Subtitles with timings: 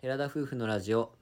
[0.00, 1.12] 寺田夫婦のラジオ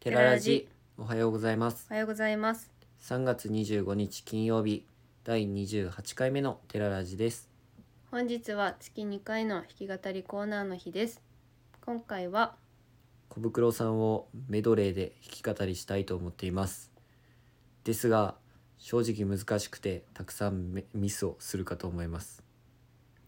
[0.00, 0.66] 寺ラジ
[0.96, 2.70] おはようございますおはようございます。
[3.02, 4.86] 3月25日金曜日
[5.24, 7.50] 第28回目の寺ラジです
[8.10, 11.20] 本日は月2回の弾き語りコーナーの日です。
[11.84, 12.54] 今回は
[13.28, 15.12] 小袋さんをメドレーで
[15.42, 16.90] 弾き語りしたいと思っています
[17.84, 18.36] ですが
[18.78, 22.42] 正直難しくてたくさんメミスをするかと思います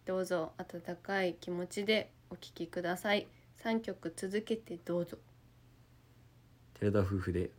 [0.07, 3.27] どうぞ温かい気持ちでお聴きください。
[3.63, 5.19] 3曲続けてどうぞ。
[6.79, 7.51] 寺田夫婦で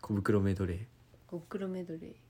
[0.00, 0.78] 小袋メドレー
[1.28, 2.23] ごくろメドレー。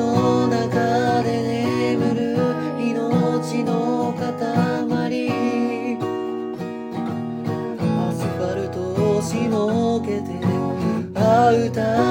[0.00, 1.42] の中で
[1.96, 2.34] 眠る
[2.80, 4.30] 命の塊。
[7.98, 10.28] アスファルトをしのけて
[11.14, 12.09] 会うた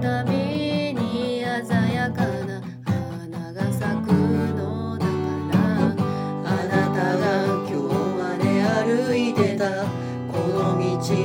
[0.00, 0.32] たび
[0.94, 5.10] に鮮やかな花が咲くのだか
[5.52, 5.58] ら
[6.44, 7.24] あなたが
[7.66, 9.84] 今日まで歩いてた
[10.30, 11.16] この道間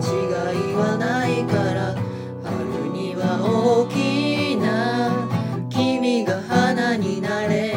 [0.00, 0.08] 違
[0.56, 1.94] いはないから
[2.42, 5.28] 春には大きな
[5.68, 7.74] 君が花になれ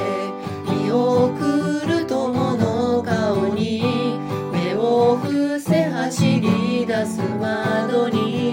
[0.65, 4.17] 見送る友の顔に
[4.53, 8.46] 目を伏せ走り出す窓に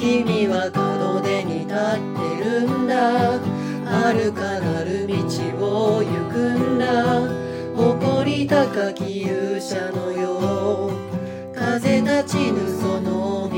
[0.00, 3.40] 君は門出に立ってるんだ。
[3.84, 5.14] 遥かなる道
[5.58, 7.26] を行くんだ。
[7.74, 11.52] 誇り高き勇者のよう。
[11.52, 13.56] 風立ちぬその道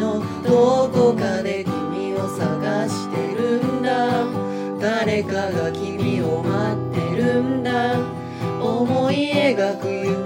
[0.00, 4.24] のどこかで君を探してるんだ。
[4.80, 8.00] 誰かが君を待ってるんだ。
[8.62, 10.21] 思い描く夢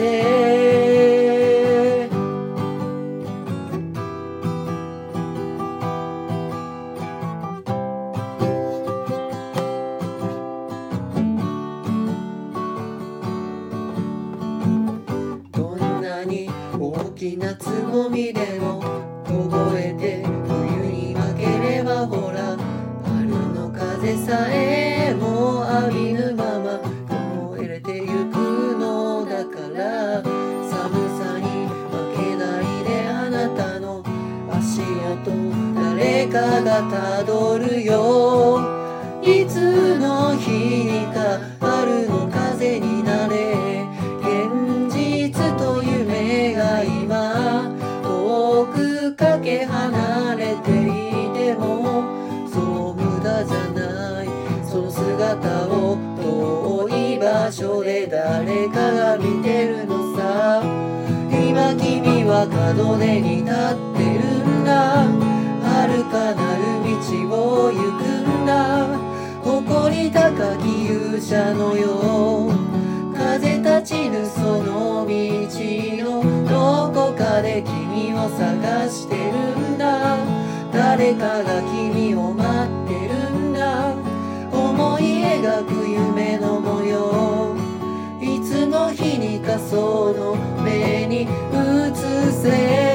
[0.00, 0.08] せ。
[15.52, 16.48] どんなに
[16.78, 19.19] 大きなつぼみでも
[36.30, 38.60] かがたどるよ。
[39.20, 40.50] いつの日
[40.84, 43.84] にか春の風になれ。
[44.20, 47.68] 現実と夢が今
[48.02, 52.04] 遠くかけ離れていても
[52.48, 52.60] そ
[52.92, 54.28] う無駄じゃない。
[54.64, 60.62] その姿を遠い場所で誰かが見てるのさ。
[61.32, 63.54] 今君は門出に立っ
[63.96, 65.29] てるんだ。
[65.86, 68.98] 遥かなる道を行くんだ。
[69.42, 73.14] 誇り高き勇者のよう。
[73.14, 80.18] 風立ちぬその道のどこかで君を探してるんだ。
[80.70, 83.94] 誰かが君を待ってるんだ。
[84.52, 87.56] 思い描く夢の模様。
[88.20, 91.26] いつの日にかその目に映
[92.32, 92.89] せ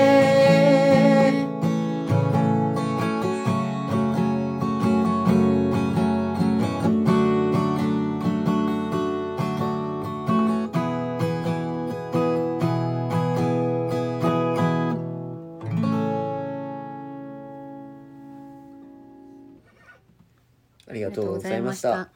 [20.87, 22.09] ありがとうございました。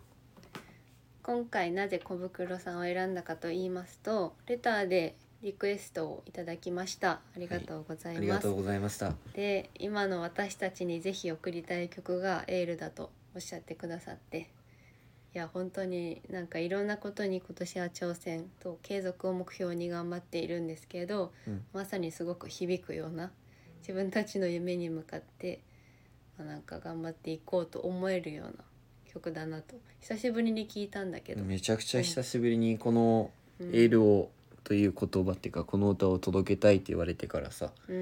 [1.23, 7.11] 今回なぜ小袋さんを選んだかと言いますとレターでリクエストをいただきました。
[7.11, 9.13] ありがとうございます、ありがとうございました。
[9.33, 14.49] で今の私たちにぜひ送りたい曲がエールだとおっしゃってくださって。
[15.35, 21.63] いや本当になんかいろんなことに今年は挑戦と継続を目標に頑張っているんですけど、うん。
[21.71, 23.31] まさにすごく響くような
[23.81, 25.68] 自分たちの夢に向かって、まあ
[26.43, 28.53] なんか頑張っていこうと思えるような
[29.12, 29.75] 曲だなと。
[30.01, 33.69] 久しぶりに聞いたんだけど、めちゃくちゃ久しぶりにこのうん。
[33.69, 34.29] エールを
[34.63, 37.96] という言葉っていうかこの歌を届けたいって言われてからさうん、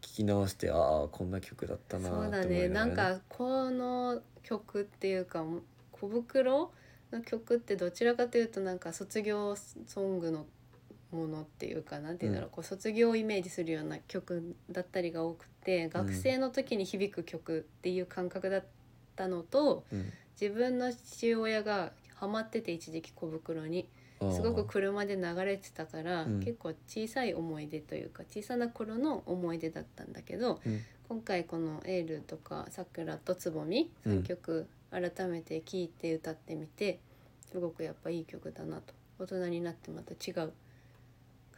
[0.00, 2.68] 聞き直してああこんな曲だったなそうだと思いね。
[2.68, 5.44] なんかこの曲っていうか
[5.92, 6.70] 小袋
[7.12, 9.54] の曲ってどちらかというとなんか卒業
[9.86, 10.46] ソングの
[11.10, 18.64] ものっていうかなんていうんだろう、こう卒業をイメージするような曲だったりが多くて学生の時に響く曲っていう感覚だっ
[19.16, 20.12] たのと、うん。
[20.40, 23.88] 自分の父親がハマってて一時期小袋に
[24.32, 26.40] すごく車で流れてたから、うん。
[26.40, 30.80] 結構小さい思い出というか小さな頃の思い出だったんだけど、うん。
[31.08, 37.00] 今回この「エール」とか「さくら」と「つぼみ」うん3曲改めて聴いて歌ってみて
[37.50, 38.94] すごくやっぱいい曲だなと。
[39.18, 40.52] 大人になってまた違う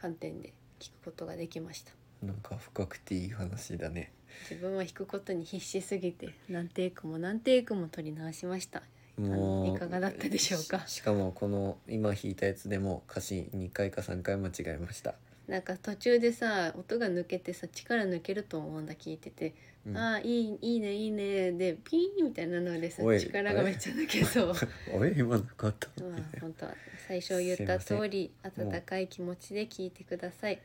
[0.01, 1.91] 観点で聴くことができました。
[2.25, 4.11] なんか深くていい話だね。
[4.49, 8.81] 自分は弾くことに必死すぎて何テイクも何テイクも取り直しました。
[9.19, 10.87] あのいかがだったでしょうか？
[10.87, 15.15] ししかもこの今弾いたやつでも歌詞2回か3回間違えました、
[15.47, 19.53] なんか途中でさ音が抜けてさ力抜けると思うんだ聞いてて
[19.85, 19.97] うん。
[19.97, 24.53] ああいいいいねいいねでピーンみたいなのでさおい力がめっちゃ抜けそう。
[24.93, 25.13] おい。
[25.17, 26.75] 今なかったまあ本当は
[27.07, 30.59] 最初言った通り温かい気持ちで聞いてください。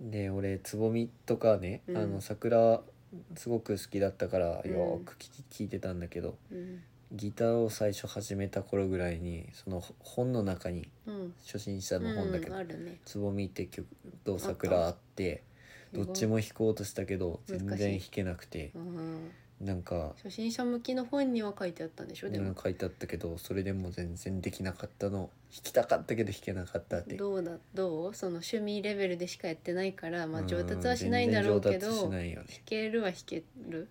[0.00, 1.96] で俺つぼみとかね、うん。
[1.96, 2.82] あの桜
[3.36, 11.34] すごく好きだったからうんよく聞き聞いてたんだけど、うんギターを最初始めた頃ぐらいにその本の中にうん。
[11.44, 13.86] 初心者の本だけどうんあるね「つぼみ」って曲
[14.24, 15.42] と「桜」あって
[15.92, 22.30] どっちも弾こうとしたけど全然弾けなくてうんなんか初心者向きの本には書いてあったんでしょ？
[22.30, 22.52] でも。
[22.60, 25.30] 書いてあったけどそれでも全然できなかったの。
[25.54, 27.14] 弾きたかったけど弾けなかったって。
[27.14, 27.58] どうだ？
[27.72, 28.14] どう？
[28.14, 32.46] その趣味レベルでしかやってないからまあうん上達はしないんだろうけど全然上達し弾ないよね。
[32.64, 33.88] けるは弾ける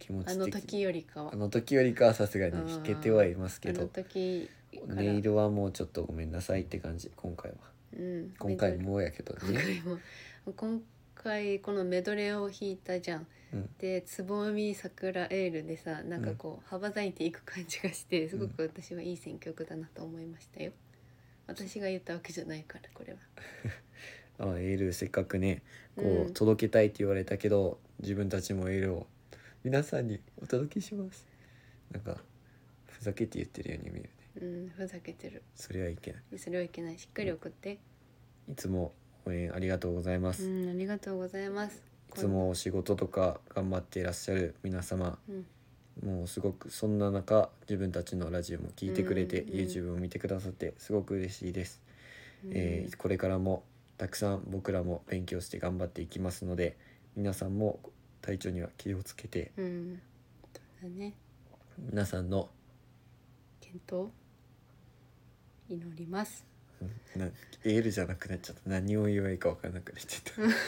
[0.00, 1.30] 気持ち的あの時よりかは。
[1.32, 7.58] あの時よりかはさすがに弾けてはいますけあのど時からネイルはもうちょっとごめんなさいって感じ今回は。
[7.96, 9.98] うん、今回もやけど今ね回も
[10.56, 10.82] 今
[11.14, 13.26] 回このメドレーを弾いたじゃん。
[13.52, 13.68] うん。
[13.78, 20.72] でつぼみ桜エールでさなんかこう羽ばたいていく感じがしてすごく私はいい選曲だなと思いましたよ。
[21.46, 23.18] 私が言ったわけじゃないからこれは。
[24.38, 25.62] あエールせっかくね
[25.96, 26.32] こう、うん。
[26.32, 29.06] 届けたいって言われたけど自分たちもエールを
[29.62, 31.26] 皆さんにお届けします。
[31.92, 32.16] なんか
[32.86, 34.10] ふざけて言ってるように見えるね。
[34.40, 35.42] うんふざけてる。
[35.54, 36.38] それはいけない。
[36.38, 36.98] それはいけない。
[36.98, 37.78] しっかり送って。
[38.50, 38.94] いつも
[39.26, 41.82] 応援ありがとうございます、うんありがとうございます。
[42.08, 45.18] いつもお仕事とか頑張っていらっしゃる皆様。
[45.28, 45.46] うん。
[46.08, 49.66] もうすごくそんな中自分たちのラジオも聞いてくれて、うんうん。
[49.66, 51.82] YouTube を見てくださってすごく嬉しいです、
[52.46, 52.52] うん。
[52.54, 53.62] えーこれからも
[53.98, 56.78] たくさん僕らも勉強して頑張っていきますので
[57.14, 57.80] 皆さんも
[58.22, 60.00] 体調には気をつけてうん。
[60.52, 61.14] そうだね。
[61.78, 62.48] 皆さんの
[63.60, 64.08] 健闘
[65.68, 66.44] 祈ります。
[67.16, 68.62] なエールじゃなくなっちゃった。
[68.66, 70.22] 何を言えばいいか分からなくなっち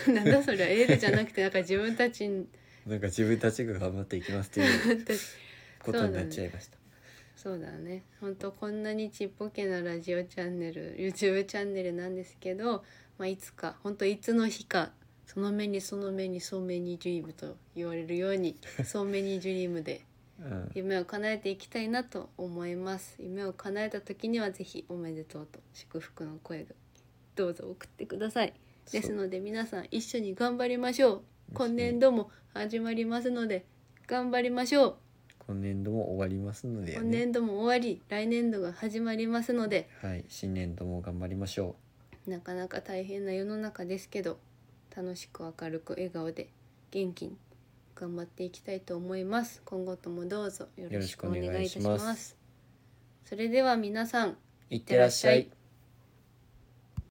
[0.09, 0.69] ゃっ なんだそれは。
[0.69, 2.59] エールじゃなくてなんか自分たちにた
[2.91, 5.05] なんか自分たちが頑張っていきますっていう
[5.81, 6.79] ことになっちゃいました、
[7.37, 8.03] そうだね。
[8.21, 12.85] 本当こんなにちっぽけなラジオチャンネル YouTube チャンネルなんですけど、
[13.19, 14.93] まあ、いつか本当いつの日か
[15.27, 20.05] その目にその目にそうめにドリームと言われるようにそうめにドリームで
[20.41, 20.71] うん。
[20.75, 23.17] 夢を叶えていきたいなと思います。
[23.19, 26.75] 夢を叶えた時にはぜひおめでとうと祝福の声が
[27.37, 28.53] どうぞ送ってください。
[28.91, 31.23] ですので皆さん一緒に頑張りましょう。
[31.55, 33.65] 今年度も始まりますので
[34.07, 34.97] 頑張りましょう。
[35.47, 39.89] 今年度も終わりますので、今年度も終わり来年度が始まりますので。
[40.01, 41.77] はい新年度も頑張りましょ
[42.27, 44.39] なかなか大変な世の中ですけど
[44.95, 46.49] 楽しく明るく笑顔で
[46.91, 47.37] 元気に
[47.95, 49.63] 頑張っていきたいと思います。
[49.65, 52.31] 今後ともどうぞよろしくお願いいたしまます。
[52.31, 52.37] す
[53.25, 54.37] それでは皆さんう
[54.71, 55.49] いってらっしゃい